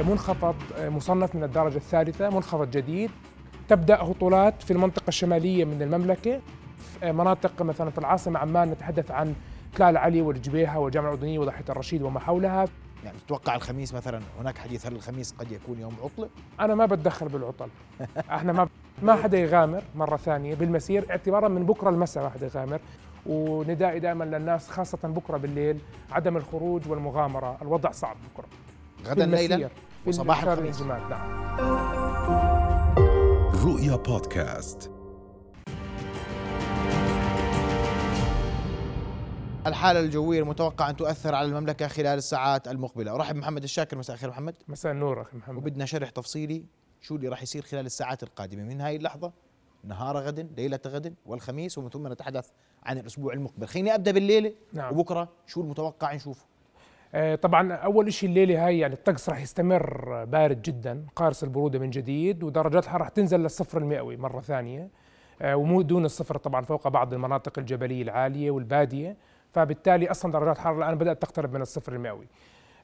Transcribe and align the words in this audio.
منخفض 0.00 0.54
مصنف 0.80 1.34
من 1.34 1.44
الدرجة 1.44 1.76
الثالثة 1.76 2.30
منخفض 2.30 2.70
جديد. 2.70 3.10
تبدأ 3.68 4.02
هطولات 4.02 4.62
في 4.62 4.70
المنطقة 4.70 5.08
الشمالية 5.08 5.64
من 5.64 5.82
المملكة 5.82 6.40
في 6.78 7.12
مناطق 7.12 7.62
مثلا 7.62 7.90
في 7.90 7.98
العاصمة 7.98 8.38
عمان 8.38 8.70
نتحدث 8.70 9.10
عن 9.10 9.34
تلال 9.74 9.96
علي 9.96 10.22
والجبيهة 10.22 10.78
والجامعة 10.78 11.08
الأردنية 11.08 11.38
وضاحية 11.38 11.64
الرشيد 11.68 12.02
وما 12.02 12.20
حولها. 12.20 12.64
يعني 13.04 13.16
تتوقع 13.26 13.54
الخميس 13.54 13.94
مثلا 13.94 14.20
هناك 14.40 14.58
حديث 14.58 14.86
هل 14.86 14.96
الخميس 14.96 15.34
قد 15.38 15.52
يكون 15.52 15.78
يوم 15.78 15.96
عطلة؟ 16.04 16.28
أنا 16.60 16.74
ما 16.74 16.86
بتدخل 16.86 17.28
بالعطل. 17.28 17.68
إحنا 18.30 18.52
ما 18.52 18.68
ما 19.02 19.14
حدا 19.14 19.38
يغامر 19.38 19.82
مرة 19.94 20.16
ثانية 20.16 20.54
بالمسير 20.54 21.06
اعتبارا 21.10 21.48
من 21.48 21.66
بكرة 21.66 21.90
المساء 21.90 22.24
ما 22.24 22.30
حدا 22.30 22.46
يغامر. 22.46 22.80
وندائي 23.26 24.00
دائما 24.00 24.24
للناس 24.24 24.68
خاصة 24.68 24.98
بكرة 25.08 25.36
بالليل 25.36 25.78
عدم 26.12 26.36
الخروج 26.36 26.88
والمغامرة. 26.88 27.56
الوضع 27.62 27.90
صعب 27.90 28.16
بكرة. 28.32 28.46
غدا 29.06 29.26
ليلا 29.26 29.70
وصباح 30.06 30.42
الخميس. 30.42 30.82
نعم. 30.82 31.12
رؤيا 33.64 33.96
بودكاست. 33.96 34.90
الحالة 39.66 40.00
الجوية 40.00 40.40
المتوقع 40.40 40.90
أن 40.90 40.96
تؤثر 40.96 41.34
على 41.34 41.48
المملكة 41.48 41.88
خلال 41.88 42.18
الساعات 42.18 42.68
المقبلة. 42.68 43.14
أرحب 43.14 43.36
محمد 43.36 43.62
الشاكر. 43.62 43.98
مساء 43.98 44.14
الخير 44.14 44.30
محمد. 44.30 44.54
مساء 44.68 44.92
النور 44.92 45.22
أخي 45.22 45.36
محمد. 45.36 45.56
وبدنا 45.56 45.84
شرح 45.84 46.10
تفصيلي 46.10 46.64
شو 47.00 47.16
اللي 47.16 47.28
راح 47.28 47.42
يصير 47.42 47.62
خلال 47.62 47.86
الساعات 47.86 48.22
القادمة. 48.22 48.62
من 48.62 48.80
هاي 48.80 48.96
اللحظة 48.96 49.32
نهار 49.84 50.16
غد 50.16 50.50
ليلة 50.56 50.80
غد 50.86 51.14
والخميس 51.26 51.78
ومن 51.78 51.88
ثم 51.88 52.12
نتحدث 52.12 52.48
عن 52.82 52.98
الأسبوع 52.98 53.32
المقبل. 53.32 53.66
خليني 53.66 53.94
أبدأ 53.94 54.10
بالليلة 54.10 54.52
نعم. 54.72 54.92
وبكرة 54.92 55.28
شو 55.46 55.60
المتوقع 55.60 56.14
نشوفه. 56.14 56.51
طبعا 57.42 57.72
أول 57.72 58.12
شيء 58.12 58.28
الليلة 58.28 58.66
هاي 58.66 58.78
يعني 58.78 58.94
الطقس 58.94 59.28
راح 59.28 59.42
يستمر 59.42 60.24
بارد 60.24 60.62
جدا 60.62 61.06
قارس 61.16 61.44
البرودة 61.44 61.78
من 61.78 61.90
جديد 61.90 62.42
ودرجات 62.42 62.84
الحراره 62.84 63.02
راح 63.02 63.08
تنزل 63.08 63.40
للصفر 63.40 63.78
المئوي 63.78 64.16
مرة 64.16 64.40
ثانية 64.40 64.88
آه، 65.42 65.56
ومو 65.56 65.82
دون 65.82 66.04
الصفر 66.04 66.36
طبعا 66.36 66.64
فوق 66.64 66.88
بعض 66.88 67.14
المناطق 67.14 67.58
الجبلية 67.58 68.02
العالية 68.02 68.50
والبادية 68.50 69.16
فبالتالي 69.52 70.10
أصلا 70.10 70.32
درجات 70.32 70.56
الحراره 70.56 70.78
الآن 70.78 70.98
بدأت 70.98 71.22
تقترب 71.22 71.54
من 71.54 71.62
الصفر 71.62 71.92
المئوي. 71.92 72.26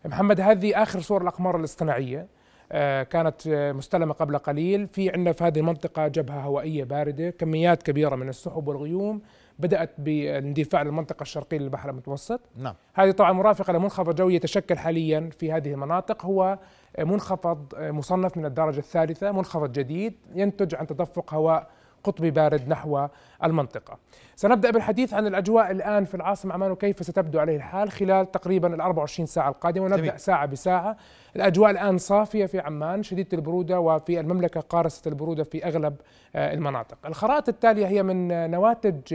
محمد 0.04 0.40
هذه 0.40 0.82
آخر 0.82 1.00
صور 1.00 1.22
الأقمار 1.22 1.56
الاصطناعية 1.56 2.26
آه، 2.72 3.02
كانت 3.02 3.46
آه، 3.46 3.72
مستلمة 3.72 4.14
قبل 4.14 4.38
قليل. 4.38 4.86
في 4.86 5.10
عندنا 5.10 5.32
في 5.32 5.44
هذه 5.44 5.58
المنطقة 5.58 6.08
جبهة 6.08 6.40
هوائية 6.40 6.84
باردة 6.84 7.30
كميات 7.30 7.82
كبيرة 7.82 8.16
من 8.16 8.28
السحب 8.28 8.68
والغيوم 8.68 9.22
بدأت 9.58 9.90
بالاندفاع 9.98 10.82
للمنطقة 10.82 11.22
الشرقية 11.22 11.58
للبحر 11.58 11.90
المتوسط. 11.90 12.40
نعم. 12.56 12.74
هذه 12.94 13.10
طبعا 13.10 13.32
مرافقة 13.32 13.72
لمنخفض 13.72 14.14
جوي 14.14 14.34
يتشكل 14.34 14.78
حاليا 14.78 15.30
في 15.38 15.52
هذه 15.52 15.72
المناطق. 15.72 16.24
هو 16.24 16.58
منخفض 16.98 17.74
مصنف 17.78 18.36
من 18.36 18.46
الدرجة 18.46 18.78
الثالثة 18.78 19.32
منخفض 19.32 19.72
جديد 19.72 20.14
ينتج 20.34 20.74
عن 20.74 20.86
تدفق 20.86 21.34
هواء 21.34 21.70
قطبي 22.08 22.30
بارد 22.30 22.68
نحو 22.68 23.06
المنطقة. 23.44 23.98
سنبدأ 24.36 24.70
بالحديث 24.70 25.14
عن 25.14 25.26
الأجواء 25.26 25.70
الآن 25.70 26.04
في 26.04 26.14
العاصمة 26.14 26.54
عمان 26.54 26.70
وكيف 26.70 27.02
ستبدو 27.02 27.38
عليه 27.38 27.56
الحال 27.56 27.90
خلال 27.90 28.30
تقريبا 28.30 28.74
ال 28.74 28.80
24 28.80 29.26
ساعة 29.26 29.48
القادمة. 29.48 29.84
ونبدأ 29.84 30.02
جميل. 30.02 30.20
ساعة 30.20 30.46
بساعة. 30.46 30.96
الأجواء 31.36 31.70
الآن 31.70 31.98
صافية 31.98 32.46
في 32.46 32.60
عمان 32.60 33.02
شديدة 33.02 33.28
البرودة 33.32 33.80
وفي 33.80 34.20
المملكة 34.20 34.60
قارصة 34.60 35.02
البرودة 35.08 35.44
في 35.44 35.64
أغلب 35.64 35.96
آه، 36.36 36.54
المناطق. 36.54 36.98
الخرائط 37.06 37.48
التالية 37.48 37.86
هي 37.86 38.02
من 38.02 38.50
نواتج 38.50 39.14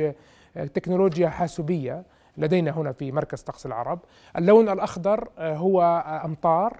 آه، 0.57 0.65
تكنولوجيا 0.65 1.29
حاسوبية 1.29 2.03
لدينا 2.37 2.71
هنا 2.71 2.91
في 2.91 3.11
مركز 3.11 3.41
طقس 3.41 3.65
العرب. 3.65 3.99
اللون 4.37 4.69
الأخضر 4.69 5.27
آه، 5.37 5.55
هو 5.55 6.03
أمطار. 6.25 6.77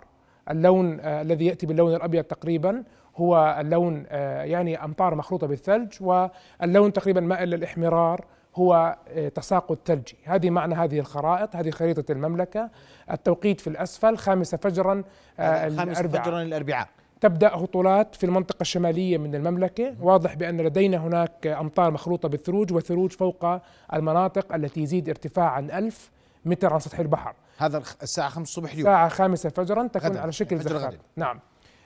اللون 0.49 0.99
الذي 0.99 1.45
يأتي 1.45 1.65
باللون 1.65 1.95
الأبيض 1.95 2.23
تقريبا. 2.23 2.83
هو 3.15 3.57
اللون 3.59 4.05
آه، 4.09 4.43
يعني 4.43 4.83
أمطار 4.83 5.15
مخلوطة 5.15 5.47
بالثلج 5.47 5.93
واللون 6.01 6.93
تقريبا 6.93 7.21
مائل 7.21 7.49
للإحمرار 7.49 8.25
هو 8.55 8.97
آه، 9.07 9.29
تساقط 9.29 9.79
ثلجي. 9.85 10.17
هذه 10.25 10.49
معنى 10.49 10.75
هذه 10.75 10.99
الخرائط 10.99 11.55
هذه 11.55 11.69
خريطة 11.71 12.11
المملكة. 12.11 12.69
التوقيت 13.11 13.61
في 13.61 13.67
الأسفل 13.67 14.17
خامسة 14.17 14.57
فجرا 14.57 15.03
آه، 15.39 15.69
خامس 15.69 15.79
الأربعاء. 15.79 16.23
فجرا 16.23 16.41
الأربعاء. 16.41 16.87
تبدأ 17.21 17.55
هطولات 17.55 18.15
في 18.15 18.25
المنطقة 18.25 18.61
الشمالية 18.61 19.17
من 19.17 19.35
المملكة. 19.35 19.95
واضح 20.01 20.33
بأن 20.33 20.61
لدينا 20.61 20.97
هناك 20.97 21.47
أمطار 21.47 21.91
مخلوطة 21.91 22.29
بالثلوج 22.29 22.73
وثلوج 22.73 23.11
فوق 23.11 23.59
المناطق 23.93 24.55
التي 24.55 24.81
يزيد 24.81 25.09
ارتفاع 25.09 25.49
عن 25.49 25.71
ألف 25.71 26.11
متر 26.45 26.73
عن 26.73 26.79
سطح 26.79 26.99
البحر. 26.99 27.33
هذا 27.57 27.83
الساعة 28.03 28.29
5 28.29 28.41
الصبح 28.41 28.71
اليوم. 28.71 28.85
ساعة 28.85 29.09
خامسة 29.09 29.49
فجرا 29.49 29.87
تكون 29.87 30.09
غداً، 30.09 30.21
على 30.21 30.31
شكل 30.31 30.57
غد. 30.57 30.99
نعم. 31.15 31.39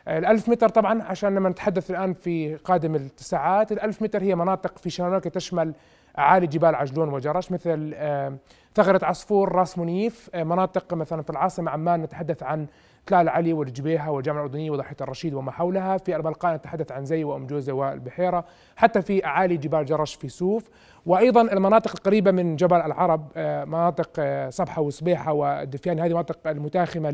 الألف 0.07 0.50
متر 0.50 0.69
طبعا 0.69 1.03
عشان 1.03 1.35
لما 1.35 1.50
نتحدث 1.50 1.91
الآن 1.91 2.13
في 2.13 2.56
قادم 2.56 2.95
الساعات 2.95 3.72
الألف 3.72 4.01
متر 4.01 4.23
هي 4.23 4.35
مناطق 4.35 4.78
في 4.78 5.00
المملكة 5.00 5.29
تشمل 5.29 5.73
أعالي 6.18 6.47
جبال 6.47 6.75
عجلون 6.75 7.09
وجرش 7.09 7.51
مثل 7.51 7.91
آه، 7.95 8.38
ثغرة 8.75 9.06
عصفور 9.06 9.51
راس 9.51 9.78
منيف 9.78 10.29
آه، 10.34 10.44
مناطق 10.44 10.94
مثلا 10.94 11.22
في 11.22 11.29
العاصمة 11.29 11.72
عمان 11.72 12.01
نتحدث 12.01 12.44
عن 12.44 12.68
تلال 13.06 13.29
علي 13.29 13.53
والجبيهة 13.53 14.12
والجامعة 14.12 14.40
الأردنية 14.40 14.72
وضاحية 14.72 14.95
الرشيد 15.01 15.34
وما 15.34 15.51
حولها 15.51 15.97
في 15.97 16.16
البلقاء 16.16 16.56
نتحدث 16.56 16.91
عن 16.91 17.06
زي 17.06 17.24
وأم 17.24 17.47
جوزة 17.47 17.74
والبحيرة 17.74 18.45
حتى 18.75 19.01
في 19.01 19.25
أعالي 19.25 19.57
جبال 19.57 19.85
جرش 19.85 20.16
في 20.16 20.29
سوف. 20.29 20.69
وأيضا 21.06 21.41
المناطق 21.41 21.91
القريبة 21.95 22.31
من 22.31 22.56
جبل 22.56 22.78
العرب 22.78 23.31
آه، 23.38 23.66
مناطق 23.66 24.22
صبحة 24.50 24.81
وصبيحة 24.81 25.34
والدفيان 25.34 26.00
هذه 26.00 26.13
مناطق 26.13 26.47
المتاخمة 26.47 27.12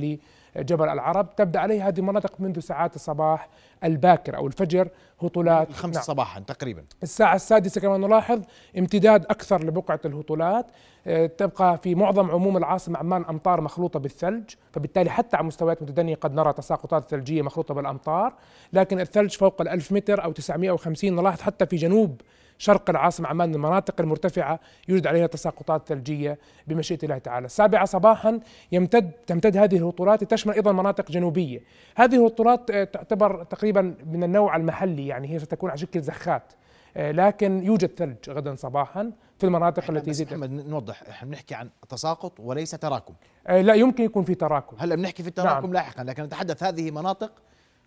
لجبل 0.56 0.90
العرب 0.90 1.36
تبدأ 1.36 1.60
عليها 1.60 1.88
هذه 1.88 2.00
المناطق 2.00 2.34
منذ 2.40 2.60
ساعات 2.60 2.96
الصباح 2.96 3.50
الباكر 3.84 4.38
أو 4.38 4.48
الفجر 4.48 4.90
هطولات. 5.22 5.70
الخمسة 5.70 5.98
نعم. 5.98 6.04
صباحا 6.04 6.40
تقريبا. 6.40 6.84
الساعة 7.04 7.36
السادسة 7.36 7.82
كما 7.82 7.98
نلاحظ 7.98 8.42
امتداد 8.78 9.26
أكثر 9.26 9.64
لبقعة 9.64 10.00
الهطولات. 10.06 10.66
آه، 11.08 11.26
تبقى 11.26 11.78
في 11.78 11.96
معظم 11.96 12.32
عموم 12.32 12.58
العاصمة 12.58 13.00
عمان 13.00 13.26
أمطار 13.30 13.62
مخلوطة 13.62 14.00
بالثلج 14.00 14.44
فبالتالي 14.72 15.10
حتى 15.10 15.38
على 15.38 15.46
مستويات 15.46 15.82
متدنية 15.82 16.16
قد 16.16 16.34
نرى 16.34 16.54
تساقطات 16.54 17.10
ثلجية 17.10 17.42
مخلوطة 17.42 17.74
بالأمطار. 17.74 18.34
لكن 18.74 19.00
الثلج 19.00 19.36
فوق 19.36 19.62
الألف 19.62 19.92
متر 19.92 20.24
أو 20.24 20.32
950 20.32 21.16
نلاحظ 21.16 21.42
حتى 21.42 21.66
في 21.66 21.76
جنوب 21.76 22.22
شرق 22.64 22.90
العاصمة 22.90 23.28
عمان 23.28 23.50
من؟ 23.50 23.56
المناطق 23.56 24.02
المرتفعة 24.02 24.60
يوجد 24.88 25.08
عليها 25.08 25.28
تساقطات 25.28 25.88
ثلجية 25.88 26.40
بمشيئة 26.68 27.00
الله 27.04 27.18
تعالى. 27.18 27.46
السابعة 27.46 27.86
صباحا 27.86 28.40
يمتد 28.72 29.12
تمتد 29.28 29.58
هذه 29.58 29.78
الهطولات 29.78 30.24
تشمل 30.24 30.54
أيضا 30.54 30.72
مناطق 30.72 31.12
جنوبية. 31.12 31.60
هذه 31.96 32.16
الهطولات 32.16 32.72
آه، 32.72 32.84
تعتبر 32.84 33.44
تقريبا 33.44 33.96
من 34.06 34.24
النوع 34.24 34.56
المحلي 34.56 35.08
يعني 35.08 35.34
هي 35.34 35.40
ستكون 35.40 35.70
على 35.70 35.78
شكل 35.78 36.02
زخات. 36.02 36.54
آه، 36.98 37.12
لكن 37.12 37.64
يوجد 37.64 37.92
ثلج 37.98 38.30
غدا 38.30 38.56
صباحا 38.56 39.12
في 39.38 39.46
المناطق 39.46 39.92
التي 39.92 40.10
بس 40.10 40.16
يزيد 40.16 40.28
محمد 40.28 40.52
نوضح 40.52 41.04
إحنا 41.10 41.30
بنحكي 41.30 41.56
عن 41.56 41.70
تساقط 41.90 42.40
وليس 42.40 42.72
تراكم. 42.72 43.14
آه، 43.48 43.62
لا 43.62 43.74
يمكن 43.74 44.04
يكون 44.04 44.24
في 44.24 44.36
تراكم. 44.36 44.78
هلأ 44.80 44.96
بنحكي 44.96 45.24
في 45.24 45.30
التراكم 45.30 45.66
نعم. 45.66 45.74
لاحقا 45.74 46.04
لكن 46.04 46.24
نتحدث 46.24 46.64
هذه 46.64 46.92
مناطق 46.92 47.32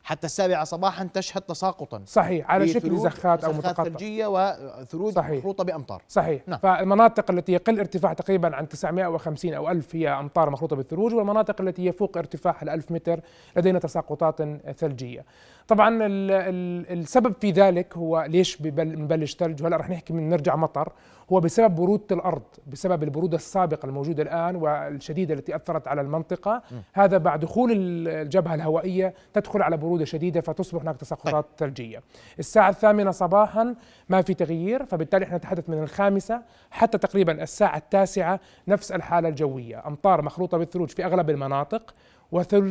حتى 0.07 0.27
السابعة 0.27 0.65
صباحا 0.65 1.09
تشهد 1.15 1.43
تساقطا 1.43 2.03
صحيح 2.07 2.51
على 2.51 2.69
شكل 2.69 2.97
زخات 2.97 3.45
أو 3.45 3.53
زخات 3.53 3.65
متقطع 3.65 3.85
ثلجية 3.85 4.27
وثلوج 4.27 5.13
صحيح. 5.15 5.39
مخلوطة 5.39 5.65
بأمطار 5.65 6.03
صحيح 6.09 6.43
نعم. 6.47 6.59
فالمناطق 6.59 7.31
التي 7.31 7.53
يقل 7.53 7.79
ارتفاع 7.79 8.13
تقريبا 8.13 8.57
عن 8.57 8.69
950 8.69 9.55
أو 9.55 9.71
1000 9.71 9.97
هي 9.97 10.09
أمطار 10.09 10.51
مخلوطه 10.51 10.77
بالثلوج 10.77 11.15
والمناطق 11.15 11.61
التي 11.61 11.87
يفوق 11.87 12.19
ارتفاعها 12.19 12.63
ال 12.63 12.69
1000 12.71 12.93
متر 12.93 13.21
لدينا 13.57 13.79
تساقطات 13.79 14.43
ثلجية. 14.79 15.25
طبعا 15.69 15.89
ال 15.89 16.31
ال 16.31 16.99
السبب 16.99 17.35
في 17.41 17.51
ذلك 17.51 17.97
هو 17.97 18.25
ليش 18.29 18.57
ببل- 18.63 18.97
بنبلش 18.97 19.35
ثلج 19.37 19.63
وهلأ 19.63 19.77
رح 19.77 19.91
نحكي 19.91 20.13
من 20.13 20.29
نرجع 20.29 20.57
مطر 20.57 20.93
هو 21.33 21.41
بسبب 21.41 21.75
برودة 21.75 22.05
الأرض 22.17 22.43
بسبب 22.67 23.03
البرودة 23.03 23.37
السابقة 23.37 23.87
الموجودة 23.87 24.23
الآن 24.23 24.57
والشديدة 24.57 25.35
التي 25.35 25.57
أثرت 25.57 25.89
على 25.89 26.01
المنطقة. 26.01 26.63
م. 26.71 26.75
هذا 26.93 27.19
بعد 27.19 27.41
دخول 27.41 27.73
الجبهة 27.73 28.55
الهوائية 28.55 29.15
تدخل 29.33 29.63
على 29.63 29.77
برودة 29.77 30.05
شديدة 30.05 30.41
فتصبح 30.41 30.83
هناك 30.83 30.97
تساقطات 30.97 31.45
طيب. 31.45 31.57
ثلجية. 31.59 32.03
الساعة 32.39 32.69
الثامنة 32.69 33.11
صباحا 33.11 33.75
ما 34.09 34.23
في 34.23 34.35
تغيير 34.35 34.85
فبالتالي 34.85 35.25
إحنا 35.25 35.37
نتحدث 35.37 35.71
من 35.71 35.83
الخامسة 35.83 36.43
حتى 36.71 36.99
تقريبا 36.99 37.43
الساعة 37.43 37.77
التاسعة 37.77 38.41
نفس 38.69 38.93
الحالة 38.93 39.29
الجوية. 39.29 39.87
أمطار 39.87 40.23
مخلوطة 40.23 40.59
بالثلوج 40.59 40.91
في 40.91 41.05
أغلب 41.05 41.31
المناطق 41.31 41.95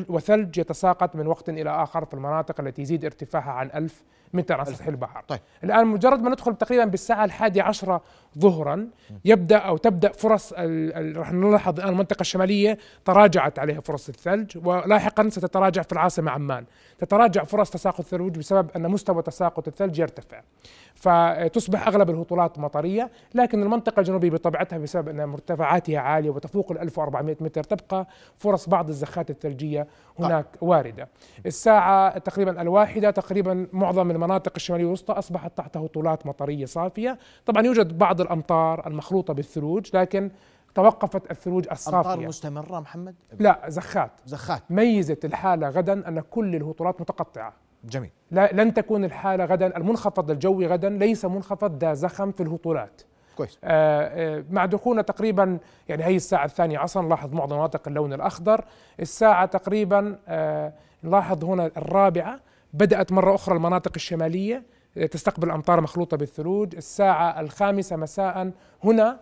وثلج 0.10 0.58
يتساقط 0.58 1.16
من 1.16 1.28
وقت 1.28 1.50
إلى 1.50 1.70
آخر 1.70 2.06
في 2.06 2.14
المناطق 2.14 2.62
التي 2.62 2.82
يزيد 2.82 3.06
ارتفاعها 3.06 3.52
عن 3.52 3.70
1000 3.76 4.04
من 4.34 4.46
ترعة 4.46 4.64
سطح 4.64 4.88
البحر. 4.88 5.24
طيب. 5.28 5.40
الآن 5.64 5.88
مجرد 5.88 6.22
ما 6.22 6.30
ندخل 6.30 6.56
تقريبا 6.56 6.86
بالساعة 6.86 7.26
الحادية 7.26 7.62
عشرة 7.64 8.02
ظهرا 8.40 8.88
يبدأ 9.26 9.58
أو 9.58 9.78
تبدأ 9.78 10.12
فرص 10.12 10.54
راح 10.54 11.34
نلاحظ 11.34 11.80
الآن 11.80 11.90
المنطقة 11.90 12.22
الشمالية 12.22 12.78
تراجعت 13.06 13.60
عليها 13.60 13.80
فرص 13.80 14.10
الثلج 14.10 14.58
ولاحقا 14.68 15.30
ستتراجع 15.30 15.82
في 15.82 15.92
العاصمة 15.94 16.32
عمان. 16.32 16.66
تتراجع 17.00 17.44
فرص 17.44 17.70
تساقط 17.70 18.00
الثلوج 18.00 18.38
بسبب 18.38 18.70
أن 18.76 18.92
مستوى 18.92 19.22
تساقط 19.22 19.68
الثلج 19.68 20.00
يرتفع. 20.00 20.42
فتصبح 20.96 21.88
أغلب 21.88 22.10
الهطولات 22.10 22.60
مطرية 22.60 23.12
لكن 23.34 23.64
المنطقة 23.64 24.00
الجنوبية 24.00 24.30
بطبيعتها 24.30 24.78
بسبب 24.78 25.10
أن 25.10 25.26
مرتفعاتها 25.26 26.00
عالية 26.00 26.30
وتفوق 26.30 26.72
ال 26.72 26.80
1400 26.80 27.36
متر 27.40 27.64
تبقى 27.64 28.08
فرص 28.38 28.70
بعض 28.70 28.90
الزخات 28.90 29.30
الثلجية 29.30 29.88
طيب. 30.18 30.26
هناك 30.26 30.46
واردة. 30.62 31.08
الساعة 31.46 32.18
تقريبا 32.18 32.62
الواحدة 32.62 33.12
تقريبا 33.12 33.68
معظم 33.74 34.12
المناطق 34.16 34.52
الشمالية 34.56 34.86
الوسطى 34.86 35.14
أصبحت 35.14 35.58
تحت 35.58 35.78
هطولات 35.78 36.26
مطرية 36.26 36.66
صافية. 36.66 37.18
طبعا 37.46 37.66
يوجد 37.66 37.98
بعض 37.98 38.22
الأمطار 38.22 38.88
المخلوطة 38.88 39.34
بالثلوج 39.34 39.90
لكن 39.94 40.32
توقفت 40.76 41.32
الثلوج 41.32 41.68
الصافية. 41.72 42.14
أمطار 42.14 42.28
مستمرة 42.28 42.80
محمد؟ 42.80 43.16
لا 43.40 43.62
زخات. 43.68 44.12
زخات. 44.26 44.62
ميزت 44.70 45.26
الحالة 45.26 45.70
غدا 45.70 46.08
أن 46.08 46.20
كل 46.20 46.56
الهطولات 46.56 47.02
متقطعة. 47.02 47.54
جميل. 47.84 48.10
لا 48.32 48.50
لن 48.54 48.74
تكون 48.74 49.04
الحالة 49.06 49.46
غدا 49.46 49.78
المنخفض 49.78 50.32
الجوي 50.32 50.68
غدا 50.68 50.90
ليس 50.90 51.26
منخفض 51.26 51.84
ذا 51.84 51.94
زخم 51.94 52.32
في 52.32 52.44
الهطولات. 52.44 53.02
كويس. 53.38 53.60
آه، 53.64 54.38
آه، 54.38 54.44
مع 54.52 54.66
دخولنا 54.66 55.02
تقريبا 55.02 55.58
يعني 55.90 56.04
هي 56.04 56.16
الساعة 56.16 56.46
الثانية 56.46 56.80
عصرا 56.80 57.02
نلاحظ 57.02 57.34
معظم 57.34 57.56
مناطق 57.56 57.88
اللون 57.88 58.14
الأخضر. 58.14 58.66
الساعة 59.00 59.46
تقريبا 59.46 60.20
آه، 60.28 60.74
نلاحظ 61.04 61.44
هنا 61.46 61.72
الرابعة. 61.78 62.40
بدأت 62.76 63.12
مرة 63.12 63.36
أخرى 63.36 63.56
المناطق 63.56 63.92
الشمالية 63.96 64.64
تستقبل 65.12 65.52
أمطار 65.52 65.82
مخلوطة 65.82 66.18
بالثلوج. 66.18 66.76
الساعة 66.76 67.40
الخامسة 67.42 67.96
مساء 67.96 68.52
هنا 68.84 69.20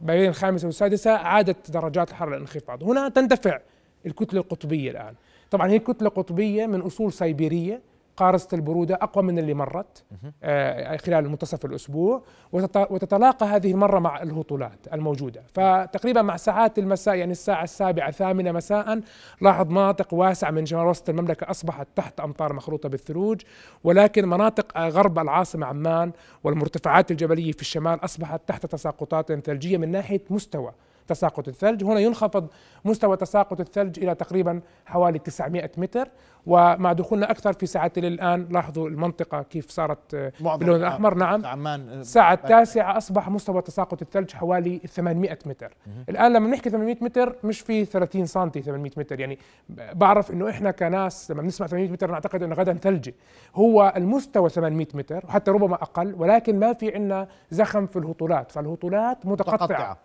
بين 0.00 0.28
الخامسة 0.28 0.66
والسادسة 0.66 1.10
عادت 1.10 1.70
درجات 1.70 2.10
الحرارة 2.10 2.34
للانخفاض. 2.34 2.84
هنا 2.84 3.08
تندفع 3.08 3.60
الكتلة 4.06 4.40
القطبية 4.40 4.90
الآن. 4.90 5.14
طبعا 5.50 5.68
هي 5.70 5.78
كتلة 5.78 6.08
قطبية 6.08 6.66
من 6.66 6.80
أصول 6.80 7.12
سيبيرية. 7.12 7.80
قارصة 8.16 8.48
البرودة 8.52 8.94
أقوى 8.94 9.24
من 9.24 9.38
اللي 9.38 9.54
مرت 9.54 10.04
آه، 10.42 10.96
خلال 10.96 11.28
منتصف 11.28 11.64
الأسبوع 11.64 12.22
وتت- 12.52 12.90
وتتلاقى 12.90 13.46
هذه 13.46 13.70
المرة 13.72 13.98
مع 13.98 14.22
الهطولات 14.22 14.78
الموجودة. 14.92 15.42
فتقريبا 15.52 16.22
مع 16.22 16.36
ساعات 16.36 16.78
المساء 16.78 17.14
يعني 17.14 17.32
الساعة 17.32 17.64
السابعة 17.64 18.10
ثامنة 18.10 18.52
مساء 18.52 19.00
لاحظ 19.40 19.68
مناطق 19.70 20.14
واسعة 20.14 20.50
من 20.50 20.66
شمال 20.66 20.86
وسط 20.86 21.08
المملكة 21.08 21.50
أصبحت 21.50 21.86
تحت 21.96 22.20
أمطار 22.20 22.52
مخلوطة 22.52 22.88
بالثلوج 22.88 23.40
ولكن 23.84 24.28
مناطق 24.28 24.78
آه، 24.78 24.88
غرب 24.88 25.18
العاصمة 25.18 25.66
عمان 25.66 26.12
والمرتفعات 26.44 27.10
الجبلية 27.10 27.52
في 27.52 27.60
الشمال 27.60 28.04
أصبحت 28.04 28.40
تحت 28.46 28.66
تساقطات 28.66 29.32
ثلجية 29.32 29.78
من 29.78 29.90
ناحية 29.90 30.20
مستوى 30.30 30.72
تساقط 31.06 31.48
الثلج. 31.48 31.84
هنا 31.84 32.00
ينخفض 32.00 32.48
مستوى 32.84 33.16
تساقط 33.16 33.60
الثلج 33.60 33.98
إلى 33.98 34.14
تقريبا 34.14 34.60
حوالي 34.86 35.18
900 35.18 35.70
متر 35.76 36.08
ومع 36.46 36.92
دخولنا 36.92 37.30
أكثر 37.30 37.52
في 37.52 37.88
الليل 37.96 38.12
الآن 38.12 38.48
لاحظوا 38.50 38.88
المنطقة 38.88 39.42
كيف 39.42 39.70
صارت 39.70 40.32
باللون 40.40 40.76
الأحمر. 40.76 41.14
نعم. 41.14 41.46
عمان 41.46 41.88
آه، 41.88 42.00
الساعة 42.00 42.34
التاسعة 42.34 42.96
أصبح 42.96 43.28
مستوى 43.28 43.62
تساقط 43.62 44.02
الثلج 44.02 44.32
حوالي 44.32 44.78
800 44.78 45.38
متر. 45.46 45.76
الآن 46.08 46.32
لما 46.32 46.48
نحكي 46.48 46.70
800 46.70 46.96
متر 47.00 47.36
مش 47.44 47.60
في 47.60 47.84
30 47.84 48.26
سم 48.26 48.48
800 48.48 48.92
متر. 48.96 49.20
يعني 49.20 49.38
بعرف 49.68 50.30
إنه 50.30 50.50
إحنا 50.50 50.70
كناس 50.70 51.30
لما 51.30 51.42
بنسمع 51.42 51.66
800 51.66 51.90
متر 51.90 52.10
نعتقد 52.10 52.42
إنه 52.42 52.54
غدا 52.54 52.74
ثلجي. 52.74 53.14
هو 53.54 53.92
المستوى 53.96 54.48
800 54.48 54.86
متر 54.94 55.24
وحتى 55.24 55.50
ربما 55.50 55.74
أقل 55.74 56.14
ولكن 56.14 56.58
ما 56.58 56.72
في 56.72 56.94
عندنا 56.94 57.28
زخم 57.50 57.86
في 57.86 57.98
الهطولات. 57.98 58.52
فالهطولات 58.52 59.26
متقطعة, 59.26 59.54
متقطعة. 59.54 59.98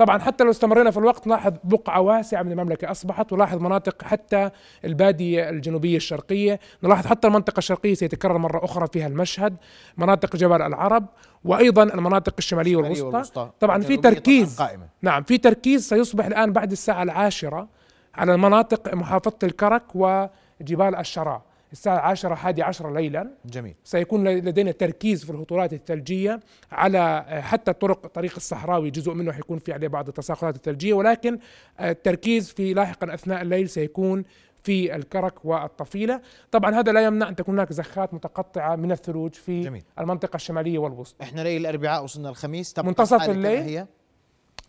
طبعا 0.00 0.18
حتى 0.18 0.44
لو 0.44 0.50
استمرينا 0.50 0.90
في 0.90 0.96
الوقت 0.96 1.26
نلاحظ 1.26 1.52
بقعة 1.64 2.00
واسعة 2.00 2.42
من 2.42 2.52
المملكة 2.52 2.90
أصبحت 2.90 3.32
ولاحظ 3.32 3.58
مناطق 3.58 4.02
حتى 4.02 4.50
البادية 4.84 5.50
الجنوبية 5.50 5.96
الشرقية 5.96 6.60
نلاحظ 6.82 7.06
حتى 7.06 7.26
المنطقة 7.26 7.58
الشرقية 7.58 7.94
سيتكرر 7.94 8.38
مرة 8.38 8.64
أخرى 8.64 8.86
فيها 8.92 9.06
المشهد 9.06 9.56
مناطق 9.96 10.36
جبل 10.36 10.62
العرب 10.62 11.06
وأيضا 11.44 11.82
المناطق 11.82 12.34
الشمالية 12.38 12.76
والوسطى 12.76 13.06
والوسطى. 13.06 13.50
طبعا 13.60 13.82
في 13.82 13.96
تركيز 13.96 14.58
قائمة. 14.58 14.86
نعم 15.02 15.22
في 15.22 15.38
تركيز 15.38 15.88
سيصبح 15.88 16.26
الآن 16.26 16.52
بعد 16.52 16.72
الساعة 16.72 17.02
العاشرة 17.02 17.68
على 18.14 18.34
المناطق 18.34 18.94
محافظة 18.94 19.38
الكرك 19.42 19.82
وجبال 19.94 20.96
الشراء 20.96 21.42
الساعة 21.72 21.94
العاشرة 21.94 22.34
حادي 22.34 22.62
عشرة 22.62 22.90
ليلا. 22.90 23.30
جميل. 23.44 23.74
سيكون 23.84 24.28
لدينا 24.28 24.72
تركيز 24.72 25.24
في 25.24 25.30
الهطولات 25.30 25.72
الثلجية 25.72 26.40
على 26.72 27.24
حتى 27.28 27.72
طرق 27.72 28.06
طريق 28.06 28.32
الصحراوي 28.36 28.90
جزء 28.90 29.12
منه 29.12 29.32
حيكون 29.32 29.58
في 29.58 29.72
عليه 29.72 29.88
بعض 29.88 30.08
التساقطات 30.08 30.56
الثلجية. 30.56 30.92
ولكن 30.92 31.38
التركيز 31.80 32.52
في 32.52 32.74
لاحقا 32.74 33.14
أثناء 33.14 33.42
الليل 33.42 33.68
سيكون 33.68 34.24
في 34.62 34.96
الكرك 34.96 35.44
والطفيلة. 35.44 36.20
طبعا 36.50 36.74
هذا 36.74 36.92
لا 36.92 37.04
يمنع 37.04 37.28
أن 37.28 37.36
تكون 37.36 37.54
هناك 37.54 37.72
زخات 37.72 38.14
متقطعة 38.14 38.76
من 38.76 38.92
الثلوج 38.92 39.34
في 39.34 39.60
جميل. 39.60 39.82
المنطقة 39.98 40.36
الشمالية 40.36 40.78
والوسطى. 40.78 41.24
إحنا 41.24 41.40
ليل 41.40 41.60
الأربعاء 41.60 42.04
وصلنا 42.04 42.28
الخميس. 42.28 42.78
منتصف 42.78 43.30
الليل. 43.30 43.60
هي؟ 43.60 43.86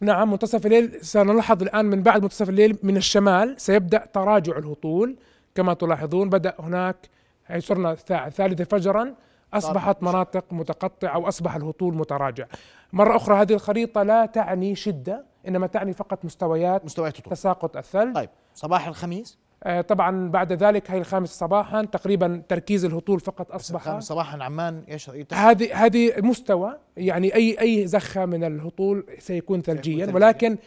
نعم 0.01 0.31
منتصف 0.31 0.65
الليل. 0.65 1.05
سنلاحظ 1.05 1.61
الآن 1.61 1.85
من 1.85 2.03
بعد 2.03 2.21
منتصف 2.21 2.49
الليل 2.49 2.77
من 2.83 2.97
الشمال 2.97 3.55
سيبدأ 3.57 4.05
تراجع 4.13 4.57
الهطول. 4.57 5.15
كما 5.55 5.73
تلاحظون 5.73 6.29
بدأ 6.29 6.53
هناك 6.59 6.95
حيث 7.45 7.67
صرنا 7.67 7.91
الساعة 7.91 8.27
الثالثة 8.27 8.63
فجرا 8.63 9.13
أصبحت 9.53 10.03
مناطق 10.03 10.45
متقطعة 10.51 11.17
وأصبح 11.17 11.55
الهطول 11.55 11.95
متراجع. 11.95 12.45
مرة 12.93 13.15
أخرى 13.15 13.35
هذه 13.35 13.53
الخريطة 13.53 14.03
لا 14.03 14.25
تعني 14.25 14.75
شدة 14.75 15.25
إنما 15.47 15.67
تعني 15.67 15.93
فقط 15.93 16.25
مستويات 16.25 16.85
مستويات 16.85 17.19
هطول 17.19 17.33
تساقط 17.33 17.77
الثلج. 17.77 18.15
طيب 18.15 18.29
صباح 18.53 18.87
الخميس؟ 18.87 19.37
آه 19.63 19.81
طبعا 19.81 20.29
بعد 20.29 20.53
ذلك 20.53 20.91
هي 20.91 20.97
الخامس 20.97 21.29
صباحا 21.29 21.81
تقريبا 21.81 22.43
تركيز 22.49 22.85
الهطول 22.85 23.19
فقط 23.19 23.51
أصبح 23.51 23.81
الخامس 23.81 24.03
صباحا 24.03 24.43
عمان 24.43 24.83
إيش 24.89 25.09
هذه 25.33 25.85
هذه 25.85 26.13
مستوى 26.17 26.77
يعني 26.97 27.35
أي 27.35 27.57
أي 27.61 27.87
زخة 27.87 28.25
من 28.25 28.43
الهطول 28.43 29.05
سيكون 29.19 29.61
ثلجيا 29.61 30.05
ثلجياً. 30.05 30.57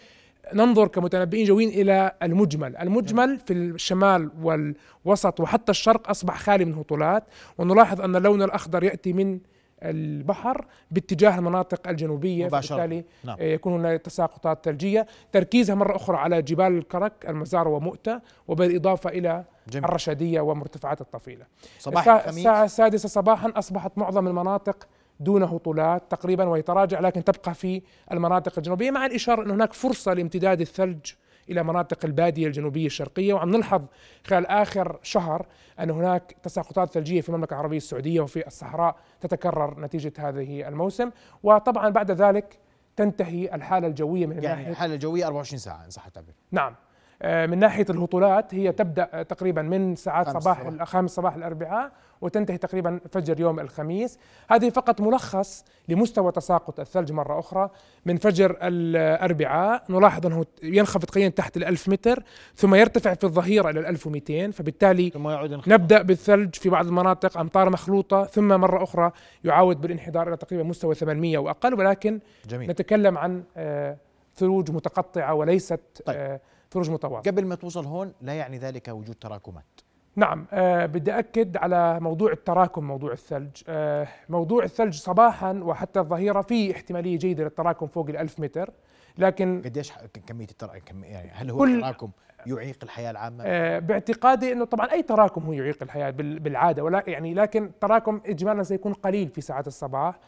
ننظر 0.54 0.88
كمتنبئين 0.88 1.44
جويين 1.44 1.68
إلى 1.68 2.12
المجمل، 2.22 2.76
المجمل 2.76 3.38
في 3.38 3.52
الشمال 3.52 4.30
والوسط 4.42 5.40
وحتى 5.40 5.70
الشرق 5.70 6.10
أصبح 6.10 6.38
خالي 6.38 6.64
من 6.64 6.74
هطولات 6.74 7.24
ونلاحظ 7.58 8.00
أن 8.00 8.16
اللون 8.16 8.42
الأخضر 8.42 8.84
يأتي 8.84 9.12
من 9.12 9.40
البحر 9.82 10.66
باتجاه 10.90 11.38
المناطق 11.38 11.88
الجنوبية 11.88 12.46
مباشرة. 12.46 12.76
فبالتالي 12.76 13.04
نعم. 13.24 13.36
يكون 13.40 13.72
هناك 13.72 14.00
تساقطات 14.00 14.64
ثلجية، 14.64 15.06
تركيزها 15.32 15.74
مرة 15.74 15.96
أخرى 15.96 16.16
على 16.16 16.42
جبال 16.42 16.78
الكرك، 16.78 17.12
المزار 17.28 17.68
ومؤتة 17.68 18.20
وبالإضافة 18.48 19.10
إلى 19.10 19.44
جميل 19.68 19.84
الرشديه 19.84 20.40
ومرتفعات 20.40 21.00
الطفيلة. 21.00 21.46
صباح 21.78 22.08
الساعة 22.08 22.64
السادسة 22.64 23.08
صباحا 23.08 23.52
أصبحت 23.56 23.98
معظم 23.98 24.26
المناطق 24.26 24.86
دون 25.20 25.42
هطولات 25.42 26.02
تقريبا 26.10 26.44
ويتراجع 26.44 27.00
لكن 27.00 27.24
تبقى 27.24 27.54
في 27.54 27.82
المناطق 28.12 28.52
الجنوبية 28.56 28.90
مع 28.90 29.06
الإشارة 29.06 29.42
أن 29.42 29.50
هناك 29.50 29.72
فرصة 29.72 30.14
لامتداد 30.14 30.60
الثلج 30.60 31.12
إلى 31.50 31.62
مناطق 31.62 32.04
البادية 32.04 32.46
الجنوبية 32.46 32.86
الشرقية. 32.86 33.34
وعم 33.34 33.50
نلحظ 33.50 33.82
خلال 34.26 34.46
آخر 34.46 34.98
شهر 35.02 35.46
أن 35.80 35.90
هناك 35.90 36.36
تساقطات 36.42 36.92
ثلجية 36.92 37.20
في 37.20 37.28
المملكة 37.28 37.54
العربية 37.54 37.76
السعودية 37.76 38.20
وفي 38.20 38.46
الصحراء 38.46 38.96
تتكرر 39.20 39.80
نتيجة 39.80 40.12
هذه 40.18 40.68
الموسم. 40.68 41.10
وطبعا 41.42 41.88
بعد 41.88 42.10
ذلك 42.10 42.58
تنتهي 42.96 43.54
الحالة 43.54 43.86
الجوية 43.86 44.26
من 44.26 44.42
يعني 44.42 44.46
ناحية 44.46 44.70
الحالة 44.70 44.94
الجوية 44.94 45.26
24 45.26 45.58
ساعة 45.58 45.84
إن 45.84 45.90
صح 45.90 46.06
التعبير. 46.06 46.34
نعم. 46.52 46.74
آه، 47.22 47.46
من 47.46 47.58
ناحية 47.58 47.86
الهطولات 47.90 48.54
هي 48.54 48.72
تبدأ 48.72 49.08
آه، 49.12 49.22
تقريبا 49.22 49.62
من 49.62 49.96
ساعات 49.96 50.28
صباح. 50.28 50.60
الخامس 50.60 51.10
صباح 51.10 51.34
الأربعاء 51.34 51.92
وتنتهي 52.20 52.58
تقريبا 52.58 53.00
فجر 53.10 53.40
يوم 53.40 53.60
الخميس. 53.60 54.18
هذه 54.50 54.70
فقط 54.70 55.00
ملخص 55.00 55.64
لمستوى 55.88 56.32
تساقط 56.32 56.80
الثلج 56.80 57.12
مرة 57.12 57.38
أخرى. 57.38 57.70
من 58.06 58.16
فجر 58.16 58.56
الأربعاء 58.62 59.84
نلاحظ 59.88 60.26
أنه 60.26 60.44
ينخفض 60.62 61.04
قليلا 61.04 61.28
تحت 61.28 61.56
الألف 61.56 61.88
متر 61.88 62.22
ثم 62.56 62.74
يرتفع 62.74 63.14
في 63.14 63.24
الظهيرة 63.24 63.70
إلى 63.70 63.80
الألف 63.80 64.06
ومئتين. 64.06 64.50
فبالتالي 64.50 65.10
ثم 65.10 65.28
يعود. 65.28 65.68
نبدأ 65.68 66.02
بالثلج 66.02 66.54
في 66.54 66.68
بعض 66.68 66.86
المناطق 66.86 67.38
أمطار 67.38 67.70
مخلوطة 67.70 68.24
ثم 68.24 68.48
مرة 68.48 68.82
أخرى 68.82 69.12
يعاود 69.44 69.80
بالانحدار 69.80 70.28
إلى 70.28 70.36
تقريبا 70.36 70.64
مستوى 70.64 70.94
800 70.94 71.38
وأقل. 71.38 71.74
ولكن 71.74 72.20
جميل. 72.48 72.70
نتكلم 72.70 73.18
عن 73.18 73.44
آه، 73.56 73.96
ثلوج 74.36 74.70
متقطعة 74.70 75.34
وليست 75.34 75.80
طيب. 76.04 76.16
آه، 76.16 76.40
ثلوج 76.70 76.90
متواصلة 76.90 77.32
قبل 77.32 77.46
ما 77.46 77.54
توصل 77.54 77.84
هون 77.84 78.12
لا 78.20 78.34
يعني 78.34 78.58
ذلك 78.58 78.88
وجود 78.88 79.14
تراكمات. 79.14 79.83
نعم 80.16 80.46
آه 80.52 80.86
بدي 80.86 81.18
أكد 81.18 81.56
على 81.56 82.00
موضوع 82.00 82.32
التراكم 82.32 82.84
موضوع 82.84 83.12
الثلج. 83.12 83.62
آه 83.68 84.08
موضوع 84.28 84.64
الثلج 84.64 84.94
صباحا 84.94 85.52
وحتى 85.52 86.00
الظهيرة 86.00 86.42
في 86.42 86.72
احتمالية 86.72 87.18
جيدة 87.18 87.44
للتراكم 87.44 87.86
فوق 87.86 88.08
الألف 88.08 88.40
متر 88.40 88.70
لكن 89.18 89.62
قديش 89.64 89.92
كمية 90.26 90.44
التر... 90.50 90.78
كم... 90.86 91.04
يعني 91.04 91.30
هل 91.30 91.50
هو 91.50 91.64
التراكم 91.64 92.10
يعيق 92.46 92.76
الحياة 92.82 93.10
العامة؟ 93.10 93.44
آه 93.46 93.78
باعتقادي 93.78 94.52
أنه 94.52 94.64
طبعا 94.64 94.92
أي 94.92 95.02
تراكم 95.02 95.42
هو 95.42 95.52
يعيق 95.52 95.82
الحياة 95.82 96.10
بال- 96.10 96.38
بالعادة 96.38 96.84
ولا 96.84 97.02
يعني 97.06 97.34
لكن 97.34 97.64
التراكم 97.64 98.20
إجمالا 98.26 98.62
سيكون 98.62 98.92
قليل 98.92 99.28
في 99.28 99.40
ساعات 99.40 99.66
الصباح. 99.66 100.18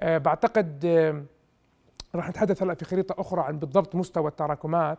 آه 0.00 0.18
بعتقد 0.18 0.84
آه 0.84 1.22
راح 2.14 2.28
نتحدث 2.28 2.62
هلأ 2.62 2.74
في 2.74 2.84
خريطة 2.84 3.14
أخرى 3.20 3.40
عن 3.40 3.58
بالضبط 3.58 3.94
مستوى 3.94 4.28
التراكمات. 4.28 4.98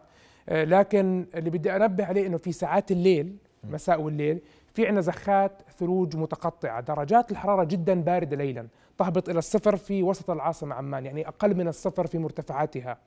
آه 0.50 0.64
لكن 0.64 1.26
اللي 1.36 1.50
بدي 1.50 1.76
أنبه 1.76 2.06
عليه 2.06 2.28
أنه 2.28 2.38
في 2.38 2.52
ساعات 2.52 2.92
الليل 2.92 3.36
مساء 3.64 4.02
والليل. 4.02 4.42
في 4.74 4.86
عندنا 4.86 5.02
زخات 5.02 5.62
ثلوج 5.80 6.18
متقطعة 6.18 6.82
درجات 6.82 7.32
الحرارة 7.32 7.64
جدا 7.64 8.02
باردة 8.02 8.36
ليلا 8.38 8.68
تهبط 8.98 9.30
إلى 9.30 9.40
الصفر 9.40 9.76
في 9.76 10.04
وسط 10.04 10.30
العاصمة 10.30 10.76
عمان 10.76 11.06
يعني 11.06 11.28
أقل 11.28 11.56
من 11.56 11.68
الصفر 11.68 12.08
في 12.08 12.18
مرتفعاتها. 12.18 12.98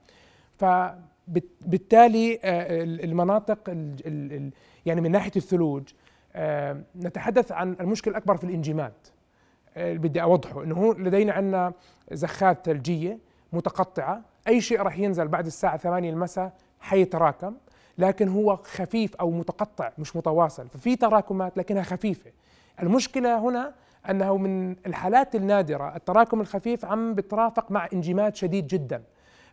فبالتالي 0.59 2.41
المناطق 3.05 3.59
ال 3.69 3.97
ال 4.07 4.33
ال 4.33 4.51
يعني 4.87 5.01
من 5.01 5.11
ناحية 5.11 5.33
الثلوج 5.37 5.83
آه، 6.37 6.83
نتحدث 6.97 7.53
عن 7.53 7.77
المشكلة 7.81 8.13
الأكبر 8.13 8.37
في 8.37 8.45
الإنجماد. 8.45 8.93
اللي 9.77 9.99
بدي 9.99 10.23
أوضحه 10.23 10.63
إنه 10.63 10.75
هو 10.75 10.93
لدينا 10.93 11.33
عندنا 11.33 11.73
زخات 12.13 12.67
ثلجية 12.67 13.19
متقطعة 13.53 14.23
أي 14.49 14.61
شيء 14.61 14.81
راح 14.83 14.99
ينزل 14.99 15.29
بعد 15.29 15.47
الساعة 15.47 15.77
8 15.77 16.11
المساء 16.11 16.53
حيتراكم. 16.81 17.55
لكن 17.99 18.29
هو 18.29 18.57
خفيف 18.57 19.17
أو 19.17 19.31
متقطع 19.31 19.91
مش 19.99 20.17
متواصل. 20.17 20.69
ففي 20.69 20.97
تراكمات 20.97 21.59
لكنها 21.59 21.83
خفيفة. 21.83 22.31
المشكلة 22.83 23.39
هنا 23.39 23.73
أنه 24.11 24.37
من 24.37 24.77
الحالات 24.87 25.35
النادرة 25.35 25.97
التراكم 25.97 26.41
الخفيف 26.41 26.85
عم 26.85 27.15
بترافق 27.15 27.71
مع 27.71 27.89
إنجماد 27.93 28.37
شديد 28.37 28.67
جدا. 28.67 29.03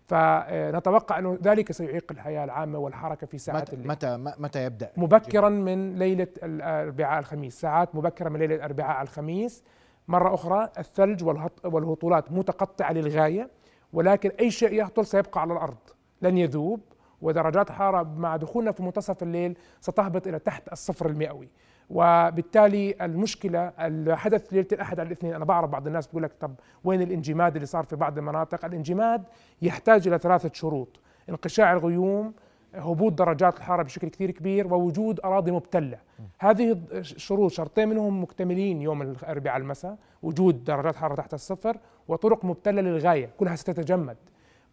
فنتوقع 0.05 1.19
أنه 1.19 1.37
ذلك 1.43 1.71
سيعيق 1.71 2.11
الحياة 2.11 2.43
العامة 2.43 2.79
والحركة 2.79 3.27
في 3.27 3.37
ساعات 3.37 3.61
متى 3.61 3.73
الليل. 3.73 3.87
متى 3.87 4.17
متى 4.17 4.65
يبدأ؟ 4.65 4.91
مبكرا 4.97 5.49
من 5.49 5.95
ليلة 5.95 6.27
الأربعاء 6.43 7.19
الخميس. 7.19 7.61
ساعات 7.61 7.95
مبكرة 7.95 8.29
من 8.29 8.39
ليلة 8.39 8.55
الأربعاء 8.55 9.01
الخميس. 9.01 9.63
مرة 10.07 10.33
أخرى 10.33 10.69
الثلج 10.77 11.23
والهطولات 11.63 12.31
متقطعة 12.31 12.93
للغاية 12.93 13.49
ولكن 13.93 14.31
أي 14.39 14.51
شيء 14.51 14.73
يهطل 14.73 15.05
سيبقى 15.05 15.41
على 15.41 15.53
الأرض. 15.53 15.77
لن 16.21 16.37
يذوب. 16.37 16.81
ودرجات 17.21 17.69
الحراره 17.69 18.03
مع 18.03 18.35
دخولنا 18.35 18.71
في 18.71 18.83
منتصف 18.83 19.23
الليل 19.23 19.57
ستهبط 19.81 20.27
إلى 20.27 20.39
تحت 20.39 20.71
الصفر 20.71 21.05
المئوي. 21.09 21.49
وبالتالي 21.89 22.95
المشكلة 23.01 23.73
الحدث 23.79 24.53
ليلة 24.53 24.67
الأحد 24.71 24.99
على 24.99 25.07
الاثنين 25.07 25.33
أنا 25.33 25.45
بعرف 25.45 25.69
بعض 25.69 25.87
الناس 25.87 26.07
بيقول 26.07 26.23
لك 26.23 26.31
طب 26.39 26.53
وين 26.83 27.01
الانجماد 27.01 27.55
اللي 27.55 27.65
صار 27.65 27.83
في 27.83 27.95
بعض 27.95 28.17
المناطق؟ 28.17 28.65
الانجماد 28.65 29.23
يحتاج 29.61 30.07
إلى 30.07 30.17
ثلاثة 30.17 30.51
شروط. 30.53 30.99
انقشاع 31.29 31.73
الغيوم 31.73 32.33
هبوط 32.75 33.13
درجات 33.13 33.57
الحرارة 33.57 33.83
بشكل 33.83 34.07
كثير 34.07 34.31
كبير 34.31 34.73
ووجود 34.73 35.19
أراضي 35.25 35.51
مبتلة. 35.51 35.97
هذه 36.39 36.81
الشروط 36.91 37.51
شرطين 37.51 37.89
منهم 37.89 38.23
مكتملين 38.23 38.81
يوم 38.81 39.01
الأربعاء 39.01 39.57
المساء 39.57 39.97
وجود 40.23 40.63
درجات 40.63 40.95
حرارة 40.95 41.15
تحت 41.15 41.33
الصفر 41.33 41.77
وطرق 42.07 42.45
مبتلة 42.45 42.81
للغاية 42.81 43.29
كلها 43.37 43.55
ستتجمد. 43.55 44.17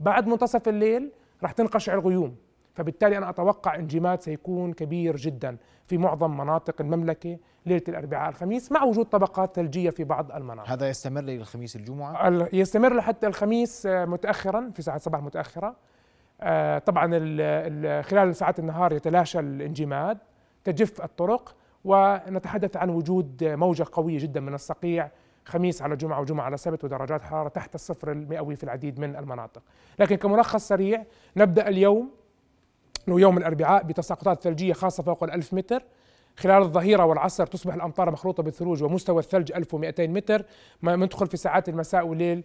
بعد 0.01 0.27
منتصف 0.27 0.69
الليل 0.69 1.11
راح 1.43 1.53
تنقشع 1.53 1.95
الغيوم 1.95 2.37
فبالتالي 2.75 3.19
أنا 3.19 3.31
أتوقع 3.31 3.75
إنجماد 3.75 4.21
سيكون 4.21 4.73
كبير 4.73 5.17
جدا 5.17 5.57
في 5.87 5.99
معظم 5.99 6.37
مناطق 6.37 6.81
المملكة 6.81 7.39
ليلة 7.67 7.83
الأربعاء 7.89 8.29
الخميس 8.29 8.73
مع 8.73 8.83
وجود 8.83 9.07
طبقات 9.07 9.57
ثلجية 9.57 9.91
في 9.91 10.05
بعض 10.05 10.33
المناطق. 10.33 10.71
هذا 10.71 10.89
يستمر 10.89 11.21
للخميس 11.21 11.77
الجمعة؟ 11.77 12.49
يستمر 12.53 12.97
لحتى 12.97 13.27
الخميس 13.27 13.87
متاخرا 13.87 14.71
في 14.75 14.83
ساعات 14.83 15.01
صباح 15.01 15.23
متأخرة. 15.23 15.77
آه، 16.41 16.79
طبعا 16.79 17.07
خلال 18.03 18.37
ساعات 18.37 18.59
النهار 18.59 18.93
يتلاشى 18.93 19.41
الإنجماد 19.41 20.19
تجف 20.65 21.03
الطرق 21.03 21.57
ونتحدث 21.85 22.77
عن 22.77 22.91
وجود 22.91 23.45
موجة 23.45 23.87
قوية 23.93 24.19
جدا 24.19 24.41
من 24.41 24.55
الصقيع 24.55 25.11
خميس 25.49 25.83
على 25.83 25.97
جمعة 25.97 26.21
وجمعة 26.21 26.45
على 26.45 26.57
سبت 26.57 26.85
ودرجات 26.85 27.23
حرارة 27.23 27.49
تحت 27.49 27.75
الصفر 27.75 28.13
المئوي 28.13 28.57
في 28.57 28.65
العديد 28.65 29.01
من 29.01 29.17
المناطق. 29.17 29.63
لكن 29.99 30.17
كملخص 30.17 30.69
سريع 30.69 31.05
نبدأ 31.37 31.69
اليوم 31.69 32.11
يوم 33.09 33.39
الأربعاء 33.39 33.83
بتساقطات 33.83 34.43
ثلجية 34.43 34.73
خاصة 34.73 35.03
فوق 35.03 35.25
الألف 35.25 35.55
متر. 35.55 35.83
خلال 36.37 36.63
الظهيرة 36.63 37.05
والعصر 37.05 37.47
تصبح 37.47 37.75
الأمطار 37.75 38.11
مخلوطة 38.11 38.43
بالثلوج 38.43 38.83
ومستوى 38.83 39.19
الثلج 39.19 39.53
1200 39.53 40.07
متر. 40.07 40.45
ما 40.83 40.97
ندخل 40.97 41.27
في 41.27 41.37
ساعات 41.37 41.69
المساء 41.69 42.07
والليل 42.07 42.45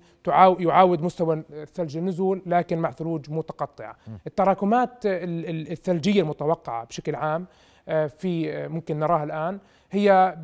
يعاود 0.59 1.01
مستوى 1.01 1.43
الثلج 1.49 1.97
النزول 1.97 2.41
لكن 2.45 2.77
مع 2.77 2.91
ثلوج 2.91 3.31
متقطعة. 3.31 3.95
التراكمات 4.27 5.05
الثلجية 5.05 6.21
المتوقعة 6.21 6.85
بشكل 6.85 7.15
عام 7.15 7.45
آه، 7.87 8.07
في 8.07 8.53
آه، 8.53 8.67
ممكن 8.67 8.99
نراها 8.99 9.23
الآن 9.23 9.59
هي 9.91 10.37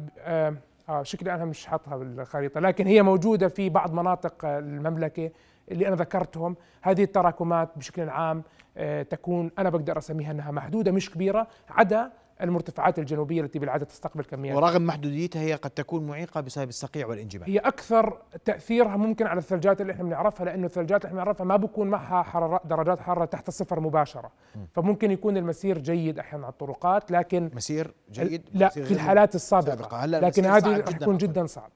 آه، 0.90 1.04
شكلي 1.04 1.34
أنا 1.34 1.46
مش 1.46 1.66
حاطها 1.66 1.98
بالخريطة 1.98 2.60
لكن 2.60 2.88
هي 2.88 3.02
موجودة 3.04 3.48
في 3.48 3.70
بعض 3.70 3.94
مناطق 3.94 4.46
المملكة 4.46 5.32
اللي 5.72 5.88
أنا 5.88 5.96
ذكرتهم. 5.96 6.56
هذه 6.82 7.04
التراكمات 7.04 7.70
بشكل 7.76 8.10
عام 8.10 8.44
آه، 8.78 9.04
تكون 9.04 9.52
أنا 9.60 9.70
بقدر 9.70 9.98
أسميها 9.98 10.32
إنها 10.32 10.52
محدودة 10.52 10.92
مش 10.92 11.12
كبيرة 11.12 11.48
عدا 11.70 12.12
المرتفعات 12.42 13.00
الجنوبية 13.00 13.42
التي 13.42 13.60
بالعادة 13.60 13.86
تستقبل 13.86 14.24
كميات. 14.24 14.56
ورغم 14.56 14.86
محدوديتها 14.86 15.42
هي 15.42 15.54
قد 15.54 15.70
تكون 15.70 16.08
معيقة 16.08 16.42
بسبب 16.42 16.70
الصقيع 16.70 17.08
والانجماد 17.08 17.50
هي 17.50 17.58
أكثر 17.58 18.22
تأثيرها 18.46 18.98
ممكن 18.98 19.28
على 19.28 19.38
الثلجات 19.38 19.82
اللي 19.82 19.94
إحنا 19.94 20.04
بنعرفها 20.04 20.46
لأنه 20.46 20.66
الثلجات 20.66 21.06
اللي 21.06 21.08
إحنا 21.08 21.24
بنعرفها 21.24 21.46
ما 21.46 21.56
بكون 21.56 21.88
معها 21.88 22.24
حرارة 22.24 22.62
درجات 22.66 23.00
حرارة 23.00 23.26
تحت 23.26 23.48
الصفر 23.48 23.80
مباشرة. 23.80 24.32
م. 24.56 24.60
فممكن 24.74 25.12
يكون 25.12 25.38
المسير 25.38 25.78
جيد 25.78 26.20
أحيانا 26.20 26.46
على 26.46 26.52
الطرقات 26.52 27.12
لكن 27.12 27.52
مسير 27.54 27.94
جيد؟ 28.12 28.50
لا 28.54 28.68
مسير 28.68 28.86
في 28.86 28.94
الحالات 28.94 29.36
السابقة. 29.36 29.98
هلا 29.98 30.20
لكن 30.20 30.46
هذه 30.46 30.78
رح 30.78 30.96
يكون 31.02 31.18
جدا 31.18 31.46
صعب. 31.46 31.72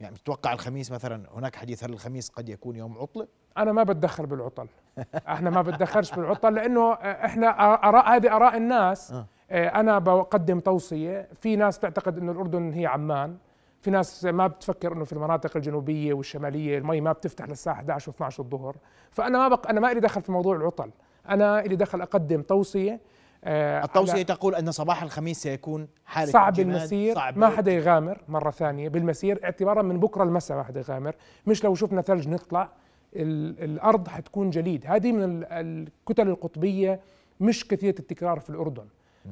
يعني 0.00 0.16
تتوقع 0.16 0.52
الخميس 0.52 0.92
مثلا 0.92 1.22
هناك 1.34 1.56
حديث 1.56 1.84
هل 1.84 1.92
الخميس 1.92 2.28
قد 2.28 2.48
يكون 2.48 2.76
يوم 2.76 2.98
عطله 2.98 3.28
أنا 3.58 3.72
ما 3.72 3.82
بتدخل 3.82 4.26
بالعطل. 4.26 4.68
إحنا 5.14 5.50
ما 5.50 5.62
بتدخلش 5.62 6.12
بالعطل 6.12 6.54
لأنه 6.54 6.92
إحنا 7.02 7.46
اراء 7.88 8.16
هذه 8.16 8.36
أراء 8.36 8.56
الناس. 8.56 9.12
آه، 9.12 9.26
أنا 9.50 9.98
بقدم 9.98 10.60
توصية. 10.60 11.28
في 11.40 11.56
ناس 11.56 11.78
تعتقد 11.78 12.18
إنه 12.18 12.32
الأردن 12.32 12.72
هي 12.72 12.86
عمان. 12.86 13.36
في 13.80 13.90
ناس 13.90 14.24
ما 14.24 14.46
بتفكر 14.46 14.92
إنه 14.92 15.04
في 15.04 15.12
المناطق 15.12 15.56
الجنوبية 15.56 16.14
والشمالية 16.14 16.78
المي 16.78 17.00
ما 17.00 17.12
بتفتح 17.12 17.48
للساعة 17.48 17.74
11 17.74 18.12
و12 18.12 18.40
الظهر. 18.40 18.76
فأنا 19.10 19.38
ما 19.38 19.48
بق... 19.48 19.68
أنا 19.68 19.80
ما 19.80 19.92
لي 19.92 20.00
دخل 20.00 20.22
في 20.22 20.32
موضوع 20.32 20.56
العطل. 20.56 20.90
أنا 21.28 21.60
لي 21.60 21.76
دخل 21.76 22.00
أقدم 22.00 22.42
توصية 22.42 23.00
آه 23.44 23.84
التوصية 23.84 24.22
تقول 24.22 24.54
أن 24.54 24.70
صباح 24.70 25.02
الخميس 25.02 25.42
سيكون 25.42 25.88
حالة 26.06 26.32
صعب 26.32 26.60
المسير 26.60 27.14
صعب 27.14 27.38
ما 27.38 27.48
حدا 27.48 27.72
يغامر 27.72 28.20
مرة 28.28 28.50
ثانية. 28.50 28.88
بالمسير 28.88 29.40
اعتبارا 29.44 29.82
من 29.82 30.00
بكرة 30.00 30.22
المساء 30.22 30.56
ما 30.56 30.62
حدا 30.62 30.80
يغامر. 30.80 31.14
مش 31.46 31.64
لو 31.64 31.74
شفنا 31.74 32.02
ثلج 32.02 32.28
نطلع 32.28 32.68
الأرض 33.16 34.08
حتكون 34.08 34.50
جليد. 34.50 34.84
هذه 34.86 35.12
من 35.12 35.44
الكتل 35.50 36.28
القطبية 36.28 37.00
مش 37.40 37.68
كثيرة 37.68 37.98
التكرار 37.98 38.40
في 38.40 38.50
الأردن. 38.50 38.84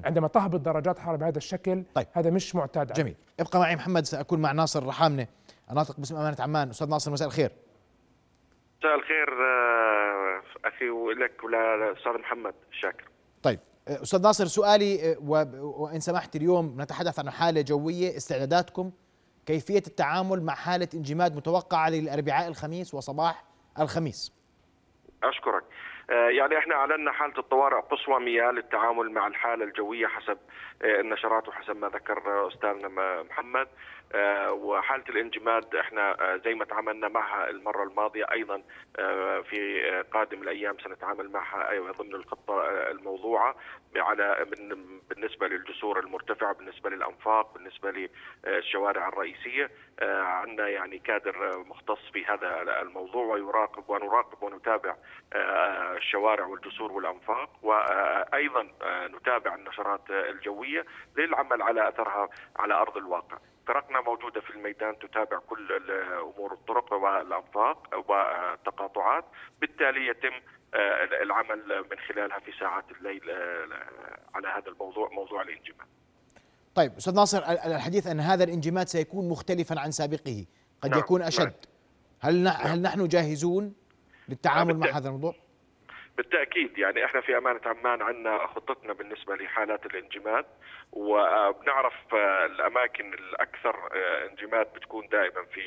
عندما 0.04 0.28
تهبط 0.28 0.60
درجات 0.60 0.98
حرارة 0.98 1.16
بهذا 1.16 1.38
الشكل 1.38 1.84
طيب. 1.94 2.06
هذا 2.12 2.30
مش 2.30 2.54
معتاد. 2.54 2.92
جميل. 2.92 3.16
ابقى 3.40 3.58
معي 3.58 3.76
محمد 3.76 4.04
سأكون 4.04 4.40
مع 4.40 4.52
ناصر 4.52 4.86
رحامنه 4.86 5.26
أناطق 5.70 5.96
باسم 5.96 6.16
أمانة 6.16 6.36
عمان. 6.40 6.70
أستاذ 6.70 6.88
ناصر 6.88 7.10
مساء 7.10 7.28
الخير. 7.28 7.50
مساء 8.80 8.94
الخير 8.94 9.28
آه، 9.32 10.42
أخي 10.64 10.88
ولك 10.88 11.44
ولاستاذ 11.44 12.12
محمد 12.12 12.54
شاكر 12.80 13.04
طيب. 13.42 13.60
آه، 13.88 14.02
أستاذ 14.02 14.22
ناصر 14.22 14.46
سؤالي 14.46 15.12
آه، 15.12 15.16
وإن 15.60 16.00
سمحت 16.00 16.36
اليوم 16.36 16.80
نتحدث 16.80 17.18
عن 17.18 17.30
حالة 17.30 17.60
جوية 17.60 18.16
استعداداتكم 18.16 18.92
كيفية 19.46 19.82
التعامل 19.86 20.42
مع 20.42 20.54
حالة 20.54 20.88
انجماد 20.94 21.36
متوقعة 21.36 21.90
للأربعاء 21.90 22.48
الخميس 22.48 22.94
وصباح 22.94 23.44
الخميس؟ 23.78 24.32
أشكرك. 25.22 25.62
آه، 25.62 25.85
يعني 26.08 26.58
إحنا 26.58 26.74
أعلنا 26.74 27.12
حالة 27.12 27.38
الطوارئ 27.38 27.80
قصوى 27.80 28.20
مياه 28.20 28.50
للتعامل 28.50 29.10
مع 29.10 29.26
الحالة 29.26 29.64
الجوية 29.64 30.06
حسب 30.06 30.38
آه، 30.82 31.00
النشرات 31.00 31.48
وحسب 31.48 31.76
ما 31.76 31.88
ذكر 31.88 32.48
أستاذنا 32.48 33.22
محمد. 33.22 33.66
آه، 33.66 33.68
وحالة 34.50 35.04
الانجماد 35.08 35.74
إحنا 35.76 36.20
آه، 36.20 36.36
زي 36.36 36.54
ما 36.54 36.64
تعاملنا 36.64 37.08
معها 37.08 37.50
المرة 37.50 37.82
الماضية 37.82 38.26
أيضا 38.32 38.62
آه، 38.98 39.40
في 39.40 39.80
قادم 40.12 40.42
الأيام 40.42 40.78
سنتعامل 40.78 41.30
معها 41.30 41.68
أيوة 41.68 41.92
ضمن 41.92 42.14
الخطة 42.14 42.64
الموضوعة 42.90 43.56
على 43.96 44.46
بالنسبة 45.10 45.48
للجسور 45.48 46.00
المرتفعة 46.00 46.54
بالنسبة 46.54 46.90
للأنفاق 46.90 47.54
بالنسبة 47.54 48.08
للشوارع 48.46 49.08
الرئيسية 49.08 49.70
عندنا 50.02 50.68
يعني 50.68 50.98
كادر 50.98 51.64
مختص 51.66 52.10
في 52.12 52.24
هذا 52.24 52.80
الموضوع 52.82 53.24
ويراقب 53.24 53.90
ونراقب 53.90 54.42
ونتابع 54.42 54.96
الشوارع 55.96 56.46
والجسور 56.46 56.92
والأنفاق 56.92 57.50
وأيضا 57.62 58.68
نتابع 59.06 59.54
النشرات 59.54 60.10
الجوية 60.10 60.84
للعمل 61.16 61.62
على 61.62 61.88
أثرها 61.88 62.28
على 62.56 62.74
أرض 62.74 62.96
الواقع. 62.96 63.38
فرقنا 63.66 64.00
موجودة 64.00 64.40
في 64.40 64.50
الميدان 64.50 64.98
تتابع 64.98 65.38
كل 65.38 65.72
أمور 66.36 66.52
الطرق 66.52 66.92
والأنفاق 66.92 68.10
والتقاطعات 68.10 69.24
بالتالي 69.60 70.06
يتم 70.06 70.34
آه، 70.74 71.22
العمل 71.22 71.84
من 71.90 71.98
خلالها 72.08 72.38
في 72.38 72.52
ساعات 72.60 72.84
الليل 72.90 73.30
آه، 73.30 73.66
على 74.34 74.48
هذا 74.48 74.68
الموضوع 74.68 75.08
موضوع 75.12 75.42
الانجماد. 75.42 75.86
طيب 76.74 76.92
أستاذ 76.96 77.14
ناصر 77.14 77.38
الحديث 77.66 78.06
أن 78.06 78.20
هذا 78.20 78.44
الانجماد 78.44 78.88
سيكون 78.88 79.28
مختلفا 79.28 79.80
عن 79.80 79.90
سابقه 79.90 80.46
قد 80.82 80.90
نعم. 80.90 80.98
يكون 80.98 81.22
أشد 81.22 81.42
نعم. 81.42 81.52
هل 82.20 82.48
هل 82.48 82.82
نحن 82.82 83.08
جاهزون 83.08 83.74
للتعامل 84.28 84.76
مع 84.76 84.86
هذا 84.86 85.08
الموضوع؟ 85.08 85.34
بالتأكيد 86.16 86.78
يعني 86.78 87.04
إحنا 87.04 87.20
في 87.20 87.38
امانه 87.38 87.60
عمان 87.64 88.02
عندنا 88.02 88.46
خطتنا 88.46 88.92
بالنسبة 88.92 89.36
لحالات 89.36 89.86
الانجماد 89.86 90.44
وبنعرف 90.92 91.94
الأماكن 92.44 93.14
الأكثر 93.14 93.76
انجماد 94.30 94.66
بتكون 94.72 95.08
دائما 95.08 95.44
في 95.44 95.60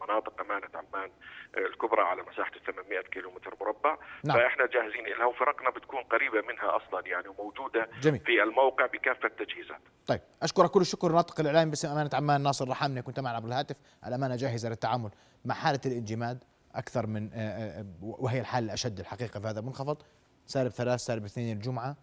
مناطق 0.00 0.40
امانه 0.40 0.68
عمان 0.74 1.10
الكبرى 1.56 2.02
على 2.02 2.22
مساحة 2.22 2.50
800 2.66 3.00
كيلو 3.00 3.30
متر 3.30 3.54
مربع 3.60 3.96
نعم. 4.24 4.36
فإحنا 4.36 4.66
جاهزين 4.66 5.06
لها 5.06 5.24
وفرقنا 5.24 5.70
بتكون 5.70 6.02
قريبة 6.02 6.40
منها 6.40 6.76
أصلا 6.76 7.06
يعني 7.06 7.28
وموجوده 7.28 7.88
جميل. 8.00 8.20
في 8.20 8.42
الموقع 8.42 8.86
بكافة 8.86 9.26
التجهيزات. 9.26 9.80
طيب 10.06 10.20
أشكرك 10.42 10.70
كل 10.70 10.80
الشكر 10.80 11.12
ناطق 11.12 11.40
الاعلامي 11.40 11.70
باسم 11.70 11.88
امانه 11.88 12.10
عمان 12.14 12.42
ناصر 12.42 12.68
رحمني 12.68 13.02
كنت 13.02 13.20
معنا 13.20 13.36
عبر 13.36 13.48
الهاتف 13.48 13.76
الامانه 14.06 14.36
جاهزة 14.36 14.68
للتعامل 14.68 15.10
مع 15.44 15.54
حالة 15.54 15.80
الانجماد 15.86 16.44
أكثر 16.74 17.06
من 17.06 17.30
وهي 18.02 18.40
الحاله 18.40 18.66
الأشد 18.66 19.00
الحقيقة 19.00 19.40
في 19.40 19.48
هذا 19.48 19.60
المنخفض. 19.60 19.96
سالب 20.46 20.70
ثلاث 20.70 21.00
سالب 21.00 21.24
اثنين 21.24 21.56
الجمعة. 21.56 21.96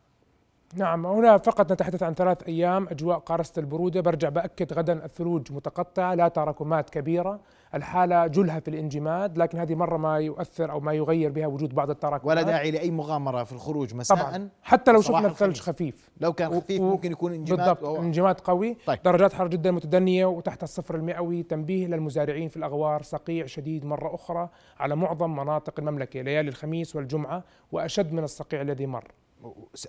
نعم 0.76 1.06
هنا 1.06 1.38
فقط 1.38 1.72
نتحدث 1.72 2.04
عن 2.04 2.14
ثلاث 2.14 2.44
أيام 2.44 2.88
أجواء 2.88 3.18
قارصة 3.18 3.54
البرودة. 3.58 4.02
برجع 4.02 4.30
بأكد 4.30 4.74
غدا 4.74 5.06
الثلوج 5.06 5.52
متقطعة 5.52 6.16
لا 6.16 6.28
تراكمات 6.28 6.90
كبيرة 6.90 7.40
الحالة 7.76 8.28
جلها 8.28 8.60
في 8.60 8.68
الانجماد 8.68 9.38
لكن 9.38 9.58
هذه 9.58 9.76
مرة 9.76 9.98
ما 9.98 10.20
يؤثر 10.20 10.72
أو 10.72 10.80
ما 10.80 10.94
يغير 10.94 11.32
بها 11.32 11.48
وجود 11.48 11.76
بعض 11.76 11.90
التراكمات. 11.90 12.26
ولا 12.26 12.42
داعي 12.42 12.72
لأي 12.72 12.92
مغامرة 12.92 13.44
في 13.44 13.52
الخروج 13.52 13.96
مساء. 13.96 14.18
طبعا 14.18 14.50
حتى 14.64 14.92
لو 14.92 15.02
شفنا 15.02 15.28
الثلج 15.28 15.60
خفيف. 15.60 16.10
لو 16.22 16.34
كان 16.34 16.52
خفيف 16.52 16.82
و... 16.82 16.90
ممكن 16.90 17.12
يكون 17.12 17.34
انجماد 17.34 17.60
بالضبط 17.60 18.00
انجماد 18.00 18.40
قوي. 18.40 18.78
طيب. 18.86 19.00
درجات 19.06 19.34
حرارة 19.34 19.50
جدا 19.50 19.72
متدنية 19.72 20.26
وتحت 20.26 20.64
الصفر 20.64 20.96
المئوي. 20.96 21.44
تنبيه 21.44 21.88
للمزارعين 21.88 22.50
في 22.50 22.58
الأغوار 22.58 23.02
صقيع 23.02 23.46
شديد 23.46 23.86
مرة 23.86 24.16
أخرى 24.16 24.50
على 24.80 24.96
معظم 24.96 25.36
مناطق 25.36 25.80
المملكة. 25.80 26.22
ليالي 26.22 26.50
الخميس 26.50 26.96
والجمعة 26.96 27.44
وأشد 27.72 28.14
من 28.14 28.24
الصقيع 28.24 28.62
الذي 28.62 28.86
مر. 28.86 29.12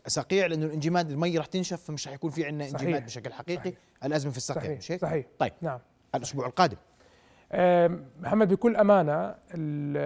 صقيع 0.07 0.47
لأنه 0.47 0.67
الإنجماد 0.67 1.11
المي 1.11 1.38
رح 1.38 1.47
تنشف 1.47 1.83
فمش 1.83 2.09
رح 2.09 2.14
يكون 2.14 2.31
في 2.31 2.45
عندنا 2.45 2.69
إنجماد 2.69 3.05
بشكل 3.05 3.33
حقيقي 3.33 3.61
صحيح. 3.62 3.75
الأزمة 4.05 4.31
في 4.33 4.37
الصقيع 4.37 4.62
صحيح. 4.62 4.78
مش 4.78 4.93
هيك؟ 4.93 5.00
صحيح 5.00 5.26
طيب 5.38 5.52
نعم 5.61 5.78
الأسبوع 6.14 6.47
القادم 6.47 6.76
محمد 8.21 8.49
بكل 8.52 8.76
أمانة 8.76 9.12
ال 9.55 9.97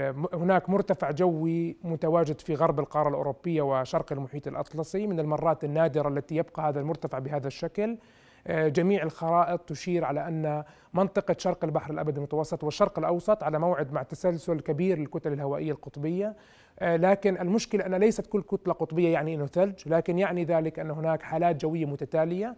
ال 0.00 0.26
هناك 0.34 0.70
مرتفع 0.70 1.10
جوي 1.10 1.76
متواجد 1.84 2.40
في 2.40 2.54
غرب 2.54 2.80
القارة 2.80 3.08
الأوروبية 3.08 3.62
وشرق 3.62 4.12
المحيط 4.12 4.46
الأطلسي 4.48 5.06
من 5.06 5.20
المرات 5.20 5.64
النادرة 5.64 6.08
التي 6.08 6.36
يبقى 6.36 6.68
هذا 6.68 6.80
المرتفع 6.80 7.18
بهذا 7.18 7.46
الشكل 7.46 7.98
جميع 8.48 9.02
الخرائط 9.02 9.60
تشير 9.60 10.04
على 10.04 10.28
أن 10.28 10.64
منطقة 10.94 11.36
شرق 11.38 11.64
البحر 11.64 11.92
الابدي 11.92 12.18
المتوسط 12.18 12.64
والشرق 12.64 12.98
الأوسط 12.98 13.42
على 13.42 13.58
موعد 13.58 13.92
مع 13.92 14.02
تسلسل 14.02 14.60
كبير 14.60 14.98
للكتل 14.98 15.32
الهوائية 15.32 15.72
القطبية. 15.72 16.36
آه، 16.78 16.96
لكن 16.96 17.36
المشكلة 17.38 17.86
أن 17.86 17.94
ليست 17.94 18.26
كل 18.26 18.42
كتلة 18.42 18.72
قطبية 18.74 19.12
يعني 19.12 19.34
أنه 19.34 19.46
ثلج 19.46 19.74
لكن 19.86 20.18
يعني 20.18 20.44
ذلك 20.44 20.78
أن 20.78 20.90
هناك 20.90 21.22
حالات 21.22 21.56
جوية 21.56 21.86
متتالية. 21.86 22.48
آه، 22.48 22.54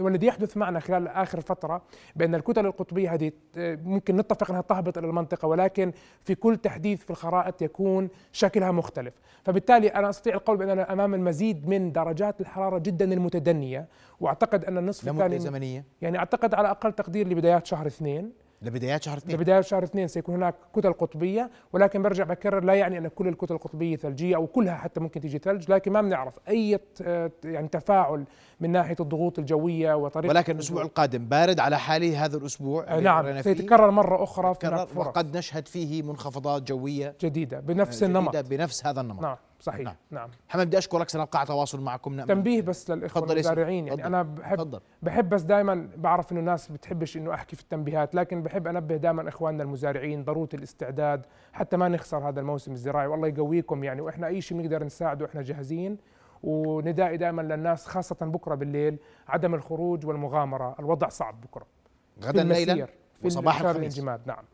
والذي 0.00 0.26
يحدث 0.26 0.56
معنا 0.56 0.80
خلال 0.80 1.08
آخر 1.08 1.40
فترة 1.40 1.82
بأن 2.16 2.34
الكتل 2.34 2.66
القطبية 2.66 3.14
هذه 3.14 3.32
آه، 3.56 3.78
ممكن 3.84 4.16
نتفق 4.16 4.50
أنها 4.50 4.60
تهبط 4.60 4.98
إلى 4.98 5.06
المنطقة 5.06 5.48
ولكن 5.48 5.92
في 6.24 6.34
كل 6.34 6.56
تحديث 6.56 7.04
في 7.04 7.10
الخرائط 7.10 7.62
يكون 7.62 8.08
شكلها 8.32 8.70
مختلف. 8.70 9.14
فبالتالي 9.44 9.88
أنا 9.88 10.10
أستطيع 10.10 10.34
القول 10.34 10.56
بأننا 10.56 10.92
أمام 10.92 11.14
المزيد 11.14 11.68
من 11.68 11.92
درجات 11.92 12.40
الحرارة 12.40 12.78
جدا 12.78 13.12
المتدنية 13.12 13.88
وأعتقد 14.20 14.64
أن 14.64 14.78
النصف 14.78 15.08
الثاني 15.08 15.38
زمنية 15.38 15.84
يعني 16.02 16.18
أعتقد 16.18 16.54
على 16.54 16.70
أقل 16.70 16.92
تقدير 16.92 17.28
لبدايات 17.28 17.66
شهر 17.66 17.86
اثنين. 17.86 18.43
لبدايات 18.64 19.02
شهر 19.02 19.16
اثنين. 19.16 19.36
لبدايات 19.36 19.64
شهر 19.64 19.84
اثنين 19.84 20.08
سيكون 20.08 20.34
هناك 20.34 20.54
كتل 20.76 20.92
قطبية 20.92 21.50
ولكن 21.72 22.02
برجع 22.02 22.24
بكرر 22.24 22.64
لا 22.64 22.74
يعني 22.74 22.98
أن 22.98 23.08
كل 23.08 23.28
الكتل 23.28 23.54
القطبية 23.54 23.96
ثلجية 23.96 24.36
أو 24.36 24.46
كلها 24.46 24.74
حتى 24.74 25.00
ممكن 25.00 25.20
تيجي 25.20 25.38
ثلج 25.38 25.70
لكن 25.70 25.92
ما 25.92 26.02
بنعرف 26.02 26.34
أي 26.48 26.78
يعني 27.44 27.68
تفاعل 27.68 28.24
من 28.60 28.70
ناحية 28.70 28.96
الضغوط 29.00 29.38
الجوية 29.38 29.94
وطريقة 29.94 30.30
ولكن 30.30 30.54
الأسبوع 30.54 30.82
القادم 30.82 31.26
بارد 31.26 31.60
على 31.60 31.78
حاله 31.78 32.24
هذا 32.24 32.36
الأسبوع 32.36 32.84
آه 32.88 33.00
نعم. 33.00 33.42
سيتكرر 33.42 33.90
مرة 33.90 34.22
أخرى 34.22 34.54
في 34.54 34.86
وقد 34.96 35.36
نشهد 35.36 35.68
فيه 35.68 36.02
منخفضات 36.02 36.62
جوية 36.62 37.14
جديدة 37.20 37.60
بنفس 37.60 38.02
النمط. 38.02 38.36
بنفس 38.36 38.86
هذا 38.86 39.00
النمط. 39.00 39.22
نعم. 39.22 39.36
صحيح. 39.64 39.84
نعم, 39.84 39.96
نعم. 40.10 40.30
محمد 40.48 40.66
بدي 40.66 40.78
أشكرك 40.78 41.08
سنبقى 41.08 41.38
على 41.38 41.48
تواصل 41.48 41.80
معكم 41.80 42.14
نعم. 42.14 42.26
تنبيه 42.26 42.62
بس 42.62 42.90
للإخوة 42.90 43.32
المزارعين. 43.32 43.86
يعني 43.86 44.06
أنا 44.06 44.22
بحب 44.22 44.58
فضل. 44.58 44.80
بحب 45.02 45.28
بس 45.28 45.42
دائما 45.42 45.88
بعرف 45.96 46.32
إنه 46.32 46.40
الناس 46.40 46.68
بتحبش 46.68 47.16
إنه 47.16 47.34
أحكي 47.34 47.56
في 47.56 47.62
التنبيهات 47.62 48.14
لكن 48.14 48.42
بحب 48.42 48.66
أنبه 48.66 48.96
دائما 48.96 49.28
إخواننا 49.28 49.62
المزارعين 49.62 50.24
ضروره 50.24 50.48
الاستعداد 50.54 51.26
حتى 51.52 51.76
ما 51.76 51.88
نخسر 51.88 52.28
هذا 52.28 52.40
الموسم 52.40 52.72
الزراعي. 52.72 53.06
والله 53.06 53.28
يقويكم 53.28 53.84
يعني 53.84 54.00
وإحنا 54.00 54.26
أي 54.26 54.40
شيء 54.40 54.58
بنقدر 54.58 54.84
نساعده 54.84 55.26
إحنا 55.26 55.42
جاهزين. 55.42 55.98
وندائي 56.42 57.16
دائما 57.16 57.42
للناس 57.42 57.86
خاصة 57.86 58.16
بكرة 58.20 58.54
بالليل 58.54 58.98
عدم 59.28 59.54
الخروج 59.54 60.06
والمغامرة. 60.06 60.76
الوضع 60.78 61.08
صعب 61.08 61.40
بكرة. 61.40 61.66
غدا 62.24 62.44
ليلا؟ 62.44 62.88
وصباح 63.24 63.60
الخميس. 63.60 63.76
الانجماد 63.76 64.20
نعم. 64.26 64.44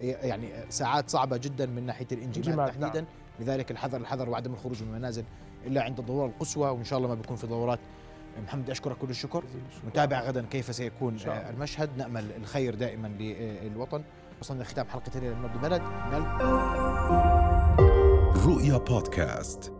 يعني 0.00 0.48
ساعات 0.68 1.10
صعبة 1.10 1.36
جدا 1.36 1.66
من 1.66 1.86
ناحية 1.86 2.06
الانجماد 2.12 2.56
نعم. 2.58 2.66
تحديدا. 2.66 3.00
نعم. 3.00 3.10
لذلك 3.40 3.70
الحذر 3.70 4.00
الحذر 4.00 4.28
وعدم 4.28 4.52
الخروج 4.52 4.82
من 4.82 4.88
المنازل 4.88 5.24
إلا 5.66 5.82
عند 5.82 5.98
الضرورة 5.98 6.26
القصوى 6.26 6.70
وإن 6.70 6.84
شاء 6.84 6.98
الله 6.98 7.08
ما 7.08 7.14
بيكون 7.14 7.36
في 7.36 7.46
ضرورات. 7.46 7.78
محمد 8.44 8.70
أشكرك 8.70 8.96
كل 8.96 9.10
الشكر. 9.10 9.44
نتابع 9.88 10.20
غدا 10.20 10.46
كيف 10.46 10.74
سيكون 10.74 11.16
المشهد. 11.26 11.98
نأمل 11.98 12.32
الخير 12.36 12.74
دائما 12.74 13.08
للوطن. 13.08 14.02
وصلنا 14.40 14.62
لختام 14.62 14.86
حلقة 14.86 15.12
الليلة 15.16 15.34
من 15.34 15.44
البلد 15.44 15.82
رؤيا 18.46 18.78
بودكاست. 18.78 19.79